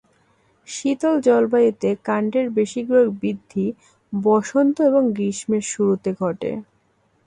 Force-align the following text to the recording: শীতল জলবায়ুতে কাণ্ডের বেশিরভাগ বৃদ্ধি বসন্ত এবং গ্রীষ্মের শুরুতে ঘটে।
শীতল 0.67 1.15
জলবায়ুতে 1.27 1.89
কাণ্ডের 2.05 2.47
বেশিরভাগ 2.57 3.05
বৃদ্ধি 3.19 3.65
বসন্ত 4.13 4.75
এবং 4.89 5.03
গ্রীষ্মের 5.15 5.63
শুরুতে 5.71 6.09
ঘটে। 6.21 6.51